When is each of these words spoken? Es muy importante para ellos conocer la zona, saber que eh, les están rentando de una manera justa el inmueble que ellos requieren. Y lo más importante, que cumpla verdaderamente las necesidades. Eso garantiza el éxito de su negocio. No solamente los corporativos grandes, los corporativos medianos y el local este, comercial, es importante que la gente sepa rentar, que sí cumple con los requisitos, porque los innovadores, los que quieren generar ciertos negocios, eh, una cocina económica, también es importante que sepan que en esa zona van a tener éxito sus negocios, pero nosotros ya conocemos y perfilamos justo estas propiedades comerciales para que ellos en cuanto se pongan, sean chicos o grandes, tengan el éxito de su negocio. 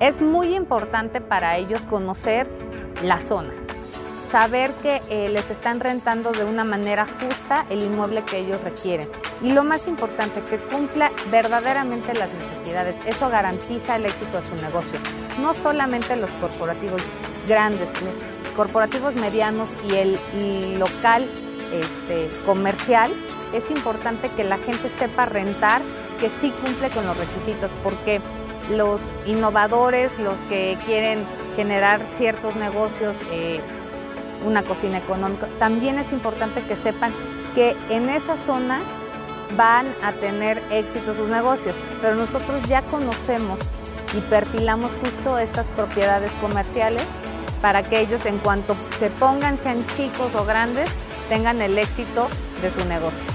Es 0.00 0.22
muy 0.22 0.56
importante 0.56 1.20
para 1.20 1.58
ellos 1.58 1.82
conocer 1.82 2.48
la 3.04 3.20
zona, 3.20 3.52
saber 4.32 4.72
que 4.82 5.02
eh, 5.10 5.28
les 5.28 5.50
están 5.50 5.78
rentando 5.78 6.32
de 6.32 6.44
una 6.44 6.64
manera 6.64 7.06
justa 7.06 7.66
el 7.68 7.82
inmueble 7.82 8.22
que 8.22 8.38
ellos 8.38 8.58
requieren. 8.64 9.10
Y 9.42 9.52
lo 9.52 9.62
más 9.62 9.86
importante, 9.86 10.40
que 10.40 10.56
cumpla 10.56 11.12
verdaderamente 11.30 12.14
las 12.14 12.30
necesidades. 12.32 12.96
Eso 13.04 13.28
garantiza 13.28 13.96
el 13.96 14.06
éxito 14.06 14.40
de 14.40 14.48
su 14.48 14.64
negocio. 14.64 14.98
No 15.38 15.52
solamente 15.52 16.16
los 16.16 16.30
corporativos 16.32 17.02
grandes, 17.46 17.90
los 18.02 18.54
corporativos 18.56 19.14
medianos 19.16 19.68
y 19.86 19.96
el 19.96 20.78
local 20.78 21.28
este, 21.72 22.30
comercial, 22.46 23.12
es 23.52 23.70
importante 23.70 24.30
que 24.34 24.44
la 24.44 24.56
gente 24.56 24.88
sepa 24.98 25.26
rentar, 25.26 25.82
que 26.18 26.30
sí 26.40 26.52
cumple 26.64 26.88
con 26.88 27.04
los 27.04 27.18
requisitos, 27.18 27.70
porque 27.84 28.22
los 28.70 29.00
innovadores, 29.26 30.18
los 30.18 30.40
que 30.42 30.78
quieren 30.86 31.24
generar 31.56 32.00
ciertos 32.16 32.56
negocios, 32.56 33.22
eh, 33.30 33.60
una 34.46 34.62
cocina 34.62 34.98
económica, 34.98 35.48
también 35.58 35.98
es 35.98 36.12
importante 36.12 36.62
que 36.62 36.76
sepan 36.76 37.12
que 37.54 37.76
en 37.90 38.08
esa 38.08 38.36
zona 38.36 38.80
van 39.56 39.86
a 40.02 40.12
tener 40.12 40.62
éxito 40.70 41.14
sus 41.14 41.28
negocios, 41.28 41.76
pero 42.00 42.14
nosotros 42.14 42.62
ya 42.68 42.82
conocemos 42.82 43.58
y 44.16 44.20
perfilamos 44.22 44.92
justo 45.02 45.38
estas 45.38 45.66
propiedades 45.68 46.30
comerciales 46.40 47.02
para 47.60 47.82
que 47.82 48.00
ellos 48.00 48.24
en 48.26 48.38
cuanto 48.38 48.76
se 48.98 49.10
pongan, 49.10 49.58
sean 49.58 49.84
chicos 49.88 50.34
o 50.34 50.44
grandes, 50.44 50.88
tengan 51.28 51.60
el 51.60 51.76
éxito 51.76 52.28
de 52.62 52.70
su 52.70 52.84
negocio. 52.86 53.28